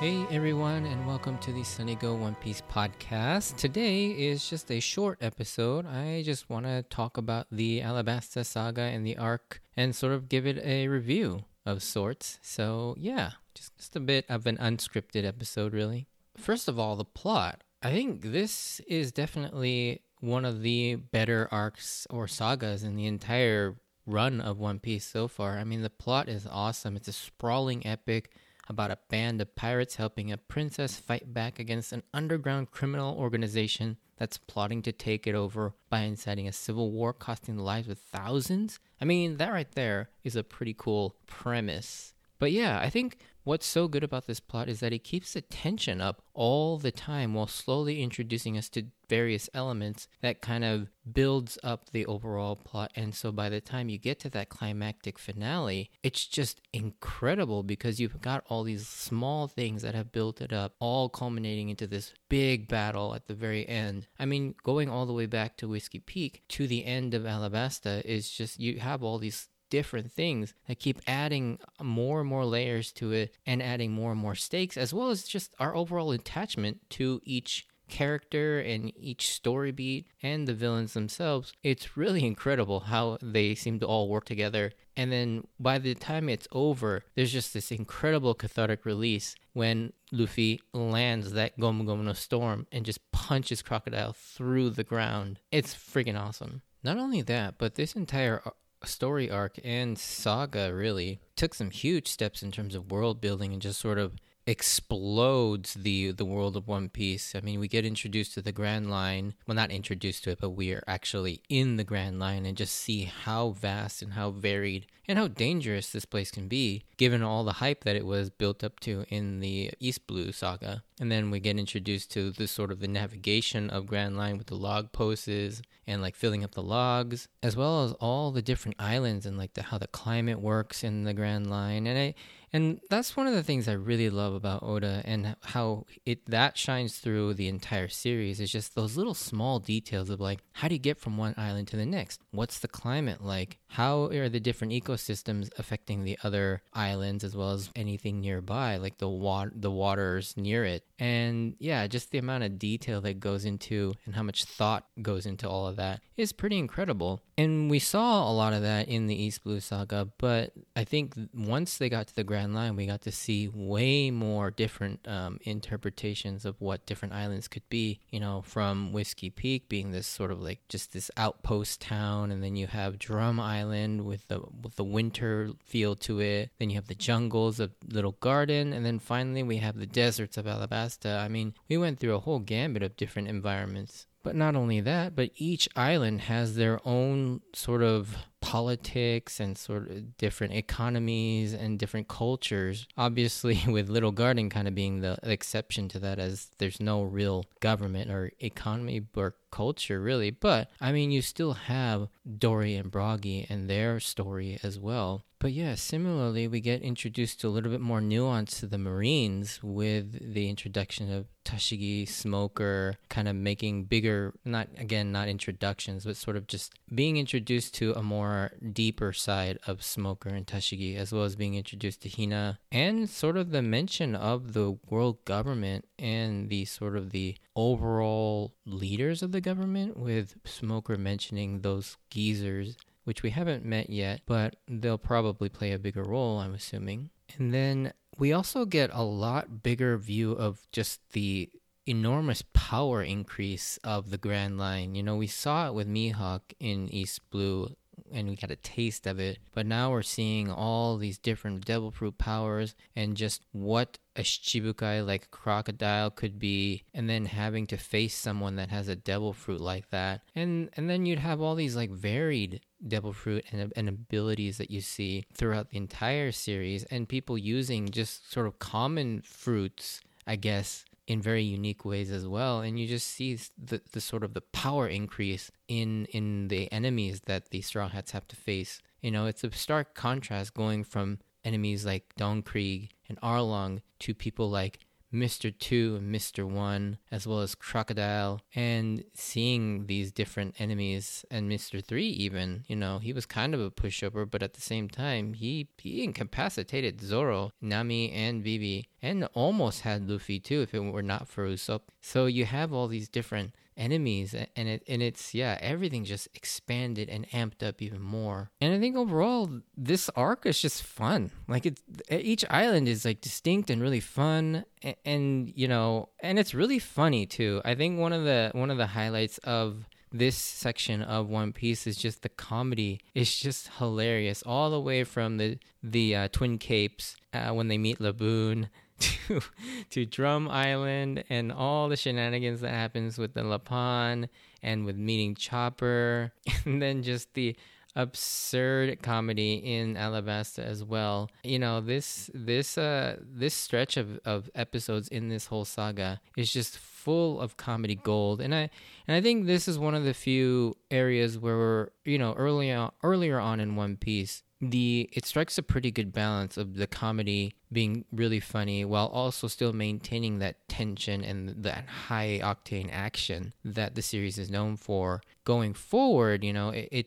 [0.00, 3.56] Hey everyone, and welcome to the Sunny Go One Piece podcast.
[3.56, 5.84] Today is just a short episode.
[5.84, 10.30] I just want to talk about the Alabasta saga and the arc and sort of
[10.30, 12.38] give it a review of sorts.
[12.40, 16.06] So, yeah, just, just a bit of an unscripted episode, really.
[16.34, 17.62] First of all, the plot.
[17.82, 23.76] I think this is definitely one of the better arcs or sagas in the entire
[24.06, 25.58] run of One Piece so far.
[25.58, 26.96] I mean, the plot is awesome.
[26.96, 28.30] It's a sprawling epic
[28.70, 33.96] about a band of pirates helping a princess fight back against an underground criminal organization
[34.16, 37.98] that's plotting to take it over by inciting a civil war costing the lives of
[37.98, 38.78] thousands.
[39.00, 42.14] I mean, that right there is a pretty cool premise.
[42.38, 43.18] But yeah, I think
[43.50, 46.92] what's so good about this plot is that it keeps the tension up all the
[46.92, 52.54] time while slowly introducing us to various elements that kind of builds up the overall
[52.54, 52.92] plot.
[52.94, 57.98] And so by the time you get to that climactic finale, it's just incredible because
[57.98, 62.14] you've got all these small things that have built it up, all culminating into this
[62.28, 64.06] big battle at the very end.
[64.16, 68.00] I mean, going all the way back to Whiskey Peak to the end of Alabasta
[68.04, 72.92] is just you have all these different things that keep adding more and more layers
[72.92, 76.80] to it and adding more and more stakes, as well as just our overall attachment
[76.90, 81.52] to each character and each story beat and the villains themselves.
[81.62, 84.72] It's really incredible how they seem to all work together.
[84.96, 90.60] And then by the time it's over, there's just this incredible cathartic release when Luffy
[90.72, 95.40] lands that Gomu Gomu no Storm and just punches Crocodile through the ground.
[95.50, 96.62] It's freaking awesome.
[96.82, 98.42] Not only that, but this entire
[98.84, 103.62] story arc and saga really took some huge steps in terms of world building and
[103.62, 107.34] just sort of explodes the the world of One Piece.
[107.34, 109.34] I mean, we get introduced to the Grand Line.
[109.46, 112.74] Well, not introduced to it, but we are actually in the Grand Line and just
[112.74, 117.42] see how vast and how varied and how dangerous this place can be, given all
[117.42, 120.84] the hype that it was built up to in the East Blue saga.
[121.00, 124.46] And then we get introduced to the sort of the navigation of Grand Line with
[124.46, 128.76] the log poses and like filling up the logs, as well as all the different
[128.78, 131.88] islands and like the how the climate works in the Grand Line.
[131.88, 132.14] And I
[132.52, 136.58] and that's one of the things I really love about Oda and how it that
[136.58, 140.74] shines through the entire series is just those little small details of like how do
[140.74, 142.20] you get from one island to the next?
[142.32, 143.59] What's the climate like?
[143.70, 148.98] How are the different ecosystems affecting the other islands as well as anything nearby, like
[148.98, 150.84] the water the waters near it?
[150.98, 155.24] And yeah, just the amount of detail that goes into and how much thought goes
[155.24, 157.22] into all of that is pretty incredible.
[157.38, 161.14] And we saw a lot of that in the East Blue saga, but I think
[161.32, 165.38] once they got to the Grand Line, we got to see way more different um,
[165.42, 168.00] interpretations of what different islands could be.
[168.10, 172.42] You know, from Whiskey Peak being this sort of like just this outpost town, and
[172.42, 176.50] then you have Drum Island with the with the winter feel to it.
[176.58, 180.36] Then you have the jungles of Little Garden, and then finally we have the deserts
[180.36, 181.20] of Alabasta.
[181.20, 184.06] I mean, we went through a whole gambit of different environments.
[184.22, 189.90] But not only that, but each island has their own sort of politics and sort
[189.90, 192.86] of different economies and different cultures.
[192.96, 197.44] Obviously, with Little Garden kind of being the exception to that, as there's no real
[197.60, 200.30] government or economy or culture really.
[200.30, 202.08] But I mean, you still have
[202.38, 205.24] Dorry and Brogy and their story as well.
[205.40, 209.58] But yeah, similarly, we get introduced to a little bit more nuance to the Marines
[209.62, 216.18] with the introduction of Tashigi, Smoker, kind of making bigger, not again, not introductions, but
[216.18, 218.29] sort of just being introduced to a more
[218.72, 223.36] deeper side of Smoker and Tashigi, as well as being introduced to Hina, and sort
[223.36, 229.32] of the mention of the world government and the sort of the overall leaders of
[229.32, 235.48] the government, with Smoker mentioning those geezers which we haven't met yet, but they'll probably
[235.48, 237.10] play a bigger role, I'm assuming.
[237.38, 241.50] And then we also get a lot bigger view of just the
[241.86, 244.94] enormous power increase of the Grand Line.
[244.94, 247.74] You know, we saw it with Mihawk in East Blue
[248.12, 249.38] and we got a taste of it.
[249.52, 255.06] But now we're seeing all these different devil fruit powers and just what a Shichibukai
[255.06, 259.60] like crocodile could be, and then having to face someone that has a devil fruit
[259.60, 263.88] like that, and and then you'd have all these like varied devil fruit and, and
[263.88, 269.22] abilities that you see throughout the entire series, and people using just sort of common
[269.22, 272.60] fruits, I guess, in very unique ways as well.
[272.60, 277.22] And you just see the, the sort of the power increase in in the enemies
[277.22, 278.80] that the straw hats have to face.
[279.02, 284.14] You know it's a stark contrast going from enemies like Don Krieg and Arlong to
[284.14, 284.78] people like
[285.12, 285.56] Mr.
[285.56, 286.44] 2 and Mr.
[286.44, 291.84] 1, as well as Crocodile, and seeing these different enemies, and Mr.
[291.84, 295.34] 3 even, you know, he was kind of a pushover, but at the same time,
[295.34, 301.02] he, he incapacitated Zoro, Nami, and Vivi, and almost had Luffy too if it were
[301.02, 301.82] not for Usopp.
[302.00, 307.08] So you have all these different enemies and it and it's yeah everything just expanded
[307.08, 308.50] and amped up even more.
[308.60, 311.30] And i think overall this arc is just fun.
[311.48, 316.38] Like it's each island is like distinct and really fun and, and you know and
[316.38, 317.62] it's really funny too.
[317.64, 321.86] I think one of the one of the highlights of this section of One Piece
[321.86, 323.00] is just the comedy.
[323.14, 327.78] It's just hilarious, all the way from the the uh, Twin Capes uh, when they
[327.78, 328.68] meet Laboon
[329.00, 329.40] to
[329.90, 334.28] to Drum Island and all the shenanigans that happens with the Lappan
[334.62, 336.32] and with meeting Chopper,
[336.64, 337.56] and then just the
[337.96, 341.28] absurd comedy in Alabasta as well.
[341.42, 346.52] You know, this this uh this stretch of, of episodes in this whole saga is
[346.52, 348.40] just full of comedy gold.
[348.40, 348.70] And I
[349.06, 352.70] and I think this is one of the few areas where we're, you know, early
[352.72, 356.86] on, earlier on in One Piece, the it strikes a pretty good balance of the
[356.86, 363.54] comedy being really funny while also still maintaining that tension and that high octane action
[363.64, 365.22] that the series is known for.
[365.44, 367.06] Going forward you know it, it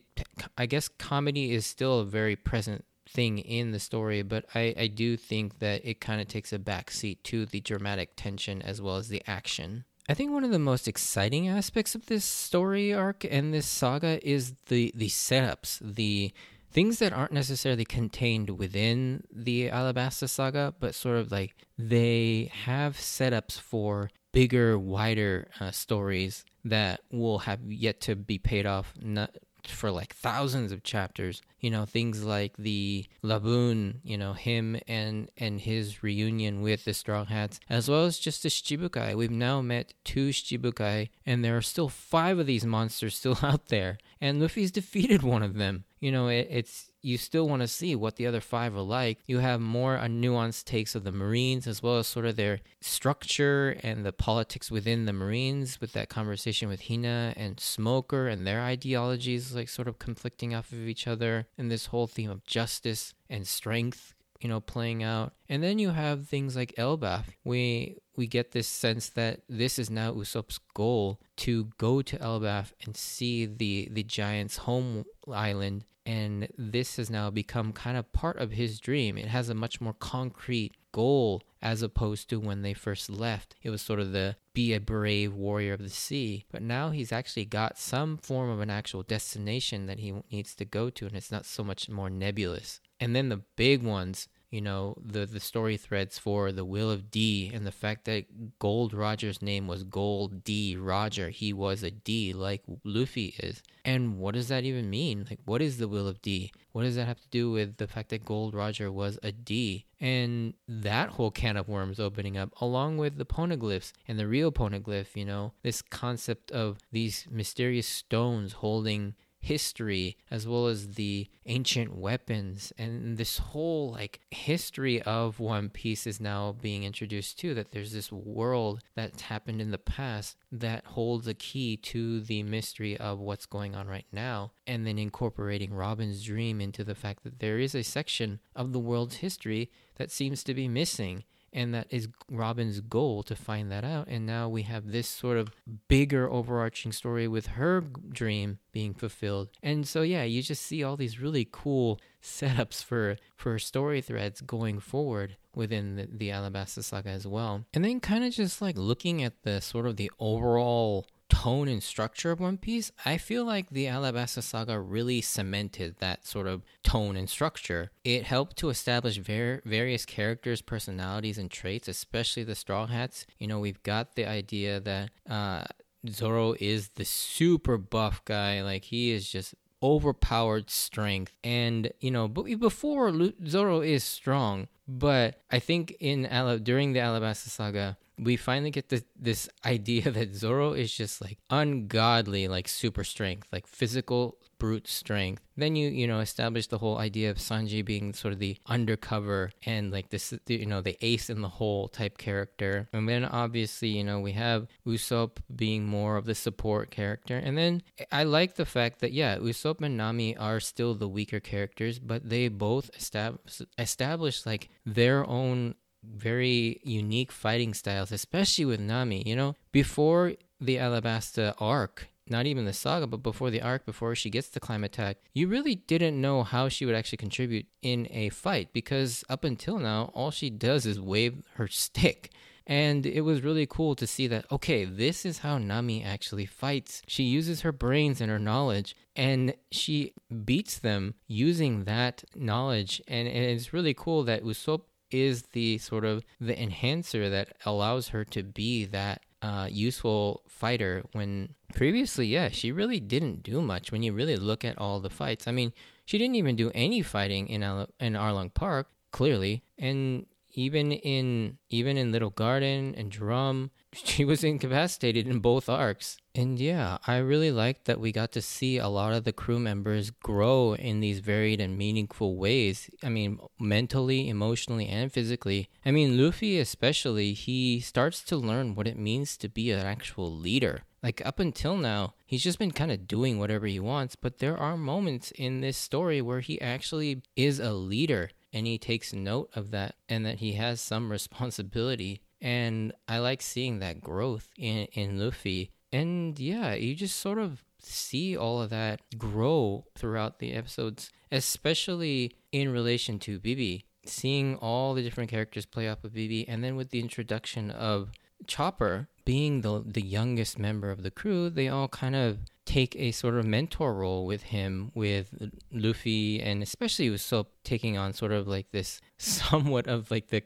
[0.58, 4.86] i guess comedy is still a very present thing in the story but i i
[4.86, 8.96] do think that it kind of takes a backseat to the dramatic tension as well
[8.96, 9.84] as the action.
[10.06, 14.20] I think one of the most exciting aspects of this story arc and this saga
[14.26, 16.32] is the the setups, the
[16.74, 22.96] things that aren't necessarily contained within the Alabasta saga, but sort of like they have
[22.96, 28.92] setups for bigger, wider uh, stories that will have yet to be paid off.
[29.00, 29.36] Not
[29.68, 31.42] for like thousands of chapters.
[31.60, 36.94] You know, things like the Laboon, you know, him and and his reunion with the
[36.94, 39.14] Straw Hats, as well as just the Shichibukai.
[39.14, 43.68] We've now met two Shichibukai, and there are still five of these monsters still out
[43.68, 45.84] there, and Luffy's defeated one of them.
[46.00, 49.18] You know, it, it's you still want to see what the other five are like.
[49.26, 52.60] You have more uh, nuanced takes of the Marines as well as sort of their
[52.80, 58.46] structure and the politics within the Marines with that conversation with Hina and Smoker and
[58.46, 62.44] their ideologies like sort of conflicting off of each other and this whole theme of
[62.44, 67.96] justice and strength you know playing out and then you have things like Elbaf we
[68.14, 72.94] we get this sense that this is now Usopp's goal to go to Elbaf and
[72.94, 78.52] see the the giant's home island and this has now become kind of part of
[78.52, 79.16] his dream.
[79.16, 83.56] It has a much more concrete goal as opposed to when they first left.
[83.62, 86.44] It was sort of the be a brave warrior of the sea.
[86.52, 90.66] But now he's actually got some form of an actual destination that he needs to
[90.66, 92.80] go to, and it's not so much more nebulous.
[93.00, 97.10] And then the big ones you know the the story threads for the will of
[97.10, 101.30] D and the fact that Gold Roger's name was Gold D Roger.
[101.30, 103.64] He was a D like Luffy is.
[103.84, 105.26] And what does that even mean?
[105.28, 106.52] Like what is the will of D?
[106.70, 109.86] What does that have to do with the fact that Gold Roger was a D?
[110.00, 114.52] And that whole can of worms opening up along with the poneglyphs and the real
[114.52, 121.28] poneglyph, you know, this concept of these mysterious stones holding history as well as the
[121.46, 122.72] ancient weapons.
[122.78, 127.92] And this whole like history of one piece is now being introduced too that there's
[127.92, 133.18] this world that's happened in the past that holds a key to the mystery of
[133.18, 137.58] what's going on right now and then incorporating robin's dream into the fact that there
[137.58, 141.24] is a section of the world's history that seems to be missing
[141.54, 144.08] and that is Robin's goal to find that out.
[144.08, 145.52] And now we have this sort of
[145.88, 149.48] bigger overarching story with her dream being fulfilled.
[149.62, 154.40] And so yeah, you just see all these really cool setups for for story threads
[154.40, 157.64] going forward within the, the Alabasta saga as well.
[157.72, 161.82] And then kind of just like looking at the sort of the overall tone and
[161.82, 166.62] structure of One Piece, I feel like the Alabasta saga really cemented that sort of
[166.82, 167.90] tone and structure.
[168.04, 173.26] It helped to establish ver- various characters' personalities and traits, especially the Straw Hats.
[173.38, 175.64] You know, we've got the idea that uh,
[176.08, 182.26] Zoro is the super buff guy, like he is just overpowered strength and you know
[182.26, 183.12] but before
[183.46, 188.88] Zoro is strong but I think in Ala- during the Alabasta saga we finally get
[188.88, 194.86] this this idea that Zoro is just like ungodly, like super strength, like physical brute
[194.88, 195.42] strength.
[195.56, 199.50] Then you you know establish the whole idea of Sanji being sort of the undercover
[199.64, 202.88] and like this you know the ace in the hole type character.
[202.92, 207.36] And then obviously you know we have Usopp being more of the support character.
[207.36, 211.40] And then I like the fact that yeah Usopp and Nami are still the weaker
[211.40, 215.74] characters, but they both establish establish like their own
[216.16, 219.22] very unique fighting styles, especially with Nami.
[219.26, 224.14] You know, before the Alabasta arc, not even the saga, but before the arc, before
[224.14, 228.30] she gets the Clima-Tact, you really didn't know how she would actually contribute in a
[228.30, 232.30] fight because up until now, all she does is wave her stick.
[232.66, 237.02] And it was really cool to see that, okay, this is how Nami actually fights.
[237.06, 240.14] She uses her brains and her knowledge, and she
[240.46, 243.02] beats them using that knowledge.
[243.06, 244.80] And, and it's really cool that Usopp
[245.14, 251.04] is the sort of the enhancer that allows her to be that uh, useful fighter
[251.12, 255.10] when previously, yeah, she really didn't do much when you really look at all the
[255.10, 255.46] fights.
[255.46, 255.72] I mean,
[256.04, 261.58] she didn't even do any fighting in Al- in Arlong Park, clearly, and even in
[261.68, 266.16] even in Little Garden and Drum, she was incapacitated in both arcs.
[266.36, 269.60] And yeah, I really liked that we got to see a lot of the crew
[269.60, 272.90] members grow in these varied and meaningful ways.
[273.04, 275.68] I mean, mentally, emotionally, and physically.
[275.86, 280.30] I mean, Luffy especially, he starts to learn what it means to be an actual
[280.30, 280.82] leader.
[281.04, 284.56] Like up until now, he's just been kind of doing whatever he wants, but there
[284.56, 289.50] are moments in this story where he actually is a leader and he takes note
[289.54, 292.22] of that and that he has some responsibility.
[292.40, 295.70] And I like seeing that growth in, in Luffy.
[295.94, 302.32] And yeah, you just sort of see all of that grow throughout the episodes, especially
[302.50, 303.84] in relation to Bibi.
[304.04, 308.10] Seeing all the different characters play off of Bibi, and then with the introduction of
[308.48, 313.12] Chopper being the the youngest member of the crew, they all kind of take a
[313.12, 315.28] sort of mentor role with him, with
[315.70, 320.42] Luffy, and especially with Usopp taking on sort of like this somewhat of like the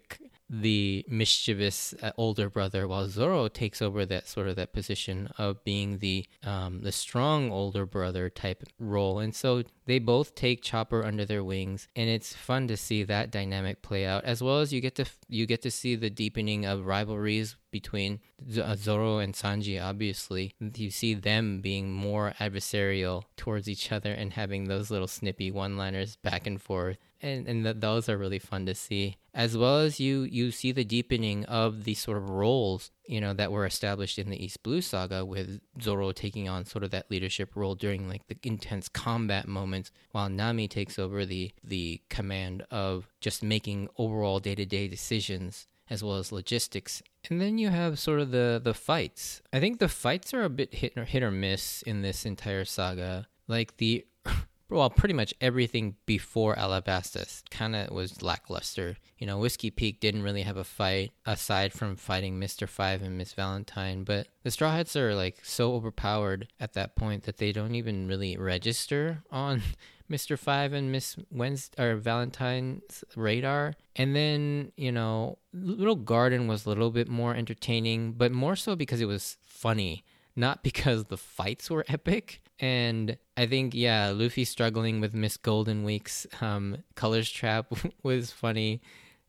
[0.50, 5.62] the mischievous uh, older brother, while Zoro takes over that sort of that position of
[5.64, 11.04] being the um, the strong older brother type role, and so they both take Chopper
[11.04, 14.72] under their wings, and it's fun to see that dynamic play out, as well as
[14.72, 18.20] you get to you get to see the deepening of rivalries between
[18.62, 19.82] uh, Zoro and Sanji.
[19.82, 25.50] Obviously, you see them being more adversarial towards each other and having those little snippy
[25.50, 26.98] one-liners back and forth.
[27.20, 29.16] And and th- those are really fun to see.
[29.34, 33.32] As well as you you see the deepening of the sort of roles you know
[33.32, 37.10] that were established in the east blue saga with zoro taking on sort of that
[37.10, 42.62] leadership role during like the intense combat moments while nami takes over the the command
[42.70, 48.20] of just making overall day-to-day decisions as well as logistics and then you have sort
[48.20, 51.30] of the the fights i think the fights are a bit hit or hit or
[51.30, 54.04] miss in this entire saga like the
[54.70, 58.96] well, pretty much everything before Alabastas kind of was lackluster.
[59.18, 62.68] You know, Whiskey Peak didn't really have a fight aside from fighting Mr.
[62.68, 67.24] Five and Miss Valentine, but the Straw Hats are like so overpowered at that point
[67.24, 69.62] that they don't even really register on
[70.10, 70.38] Mr.
[70.38, 73.74] Five and Miss Wednesday or Valentine's radar.
[73.96, 78.76] And then, you know, Little Garden was a little bit more entertaining, but more so
[78.76, 80.04] because it was funny
[80.38, 82.40] not because the fights were epic.
[82.60, 87.72] And I think, yeah, Luffy struggling with Miss Golden Week's um, Colors Trap
[88.02, 88.80] was funny.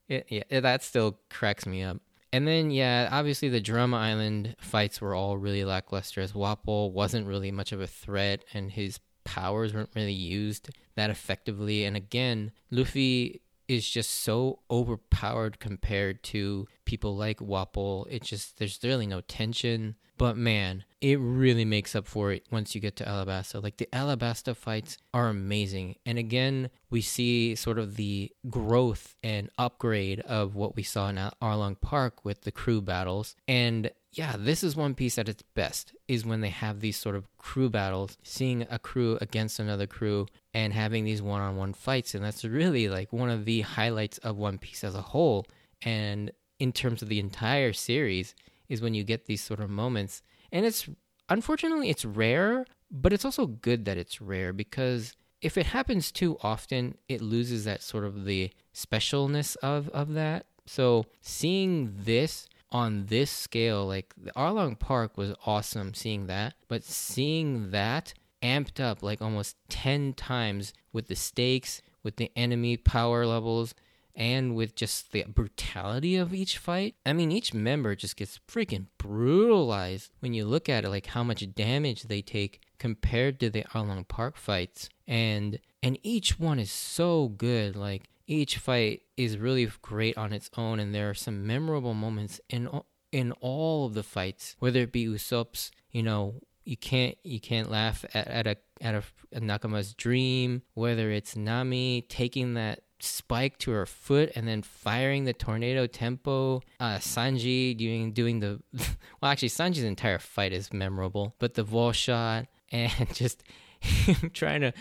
[0.07, 1.98] It, yeah, that still cracks me up.
[2.31, 7.27] And then, yeah, obviously the Drum Island fights were all really lackluster as Wapol wasn't
[7.27, 11.86] really much of a threat and his powers weren't really used that effectively.
[11.86, 18.07] And again, Luffy is just so overpowered compared to people like Wapol.
[18.09, 19.95] It's just there's really no tension.
[20.17, 23.63] But man, it really makes up for it once you get to Alabasta.
[23.63, 25.95] Like the Alabasta fights are amazing.
[26.05, 31.15] And again, we see sort of the growth and upgrade of what we saw in
[31.41, 33.36] Arlong Park with the crew battles.
[33.48, 37.15] And yeah, this is One Piece at its best, is when they have these sort
[37.15, 41.73] of crew battles, seeing a crew against another crew and having these one on one
[41.73, 42.15] fights.
[42.15, 45.45] And that's really like one of the highlights of One Piece as a whole.
[45.83, 48.33] And in terms of the entire series,
[48.69, 50.21] is when you get these sort of moments.
[50.51, 50.87] And it's
[51.27, 56.37] unfortunately it's rare, but it's also good that it's rare because if it happens too
[56.41, 60.45] often, it loses that sort of the specialness of of that.
[60.65, 66.83] So seeing this on this scale, like the Arlong Park was awesome seeing that, but
[66.83, 73.25] seeing that amped up like almost 10 times with the stakes, with the enemy power
[73.25, 73.73] levels,
[74.15, 76.95] and with just the brutality of each fight.
[77.05, 81.23] I mean, each member just gets freaking brutalized when you look at it, like how
[81.23, 84.89] much damage they take compared to the Arlong Park fights.
[85.07, 87.75] And and each one is so good.
[87.77, 92.39] Like each fight is really great on its own, and there are some memorable moments
[92.50, 92.69] in
[93.12, 97.71] in all of the fights, whether it be Usopp's, you know, you can't you can't
[97.71, 103.57] laugh at, at a at a, a Nakama's dream, whether it's Nami taking that spike
[103.57, 106.62] to her foot and then firing the tornado tempo.
[106.79, 108.62] Uh, Sanji doing doing the
[109.21, 113.43] well, actually Sanji's entire fight is memorable, but the wall shot and just
[113.79, 114.74] him trying to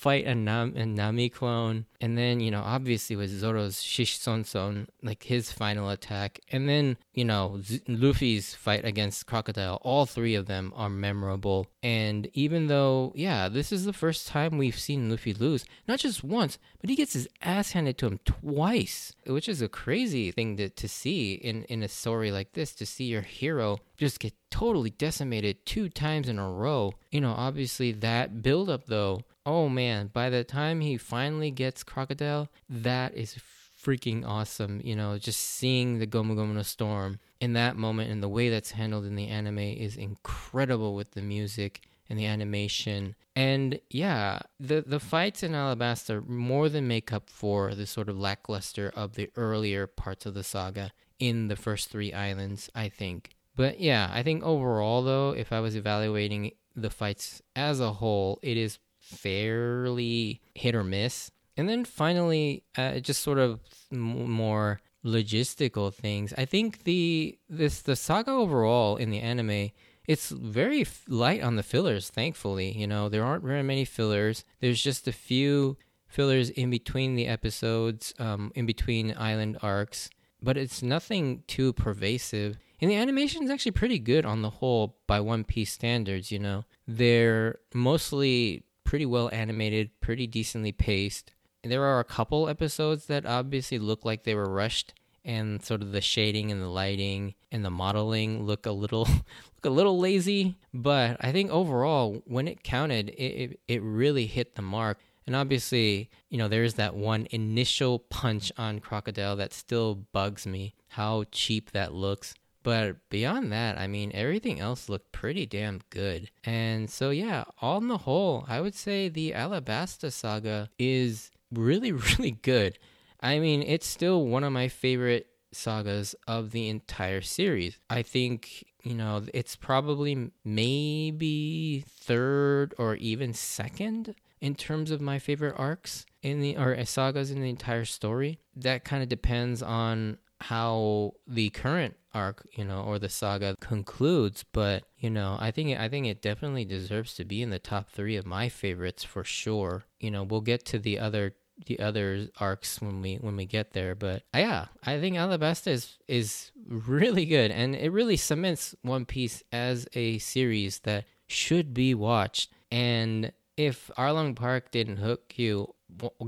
[0.00, 4.86] fight a, Nam- a Nami clone, and then you know obviously with Zoro's Shishi Sonson,
[5.02, 9.78] like his final attack, and then you know Z- Luffy's fight against Crocodile.
[9.82, 14.56] All three of them are memorable, and even though yeah, this is the first time
[14.56, 18.20] we've seen Luffy lose, not just once, but he gets his ass handed to him
[18.24, 22.72] twice, which is a crazy thing to, to see in in a story like this.
[22.76, 26.94] To see your hero just get totally decimated two times in a row.
[27.12, 32.48] You know, obviously that buildup though oh man, by the time he finally gets Crocodile,
[32.68, 33.36] that is
[33.82, 34.80] freaking awesome.
[34.84, 38.50] You know, just seeing the Gomu Gomu no Storm in that moment and the way
[38.50, 43.14] that's handled in the anime is incredible with the music and the animation.
[43.34, 48.18] And yeah, the the fights in Alabasta more than make up for the sort of
[48.18, 53.30] lackluster of the earlier parts of the saga in the first three islands, I think.
[53.60, 58.38] But yeah, I think overall though, if I was evaluating the fights as a whole,
[58.40, 61.30] it is fairly hit or miss.
[61.58, 66.32] And then finally, uh, just sort of more logistical things.
[66.38, 69.72] I think the this the saga overall in the anime
[70.06, 72.08] it's very f- light on the fillers.
[72.08, 74.42] Thankfully, you know there aren't very many fillers.
[74.60, 75.76] There's just a few
[76.06, 80.08] fillers in between the episodes, um, in between island arcs,
[80.42, 82.56] but it's nothing too pervasive.
[82.80, 86.32] And the animation is actually pretty good on the whole by One Piece standards.
[86.32, 91.32] You know, they're mostly pretty well animated, pretty decently paced.
[91.62, 94.94] There are a couple episodes that obviously look like they were rushed
[95.24, 99.64] and sort of the shading and the lighting and the modeling look a little look
[99.64, 104.54] a little lazy, but I think overall when it counted, it, it, it really hit
[104.54, 104.98] the mark.
[105.26, 110.74] And obviously, you know, there's that one initial punch on Crocodile that still bugs me,
[110.88, 112.34] how cheap that looks.
[112.62, 116.30] But beyond that, I mean, everything else looked pretty damn good.
[116.44, 122.32] And so, yeah, on the whole, I would say the Alabasta saga is really, really
[122.32, 122.78] good.
[123.20, 127.78] I mean, it's still one of my favorite sagas of the entire series.
[127.88, 135.18] I think, you know, it's probably maybe third or even second in terms of my
[135.18, 138.38] favorite arcs in the or uh, sagas in the entire story.
[138.56, 144.44] That kind of depends on how the current arc, you know, or the saga concludes,
[144.52, 147.90] but you know, I think I think it definitely deserves to be in the top
[147.90, 149.84] 3 of my favorites for sure.
[149.98, 151.34] You know, we'll get to the other
[151.66, 155.98] the other arcs when we when we get there, but yeah, I think Alabasta is
[156.08, 161.94] is really good and it really cements One Piece as a series that should be
[161.94, 162.52] watched.
[162.70, 165.74] And if Arlong Park didn't hook you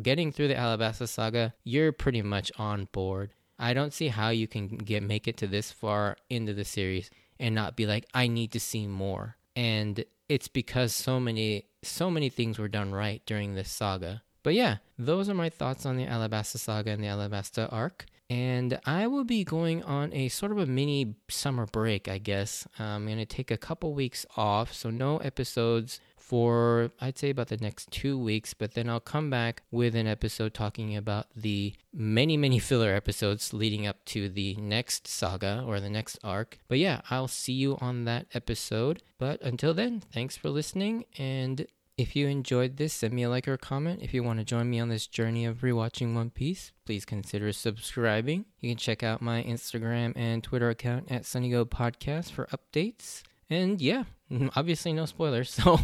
[0.02, 3.32] getting through the Alabasta saga, you're pretty much on board.
[3.58, 7.10] I don't see how you can get make it to this far into the series
[7.38, 9.36] and not be like, I need to see more.
[9.54, 14.22] And it's because so many so many things were done right during this saga.
[14.42, 18.06] But yeah, those are my thoughts on the Alabasta saga and the Alabasta arc.
[18.30, 22.66] And I will be going on a sort of a mini summer break, I guess.
[22.78, 26.00] Um, I'm going to take a couple weeks off, so no episodes
[26.32, 30.06] for I'd say about the next two weeks, but then I'll come back with an
[30.06, 35.78] episode talking about the many, many filler episodes leading up to the next saga or
[35.78, 36.56] the next arc.
[36.68, 39.02] But yeah, I'll see you on that episode.
[39.18, 41.04] But until then, thanks for listening.
[41.18, 41.66] And
[41.98, 44.00] if you enjoyed this, send me a like or a comment.
[44.00, 47.52] If you want to join me on this journey of rewatching One Piece, please consider
[47.52, 48.46] subscribing.
[48.58, 53.22] You can check out my Instagram and Twitter account at SunnyGo Podcast for updates.
[53.50, 54.04] And yeah,
[54.56, 55.60] obviously no spoilers.
[55.62, 55.80] So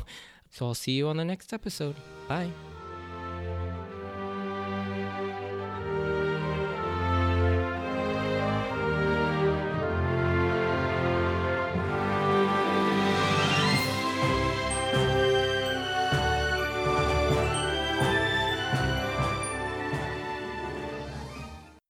[0.51, 1.97] so I'll see you on the next episode.
[2.29, 2.51] Bye.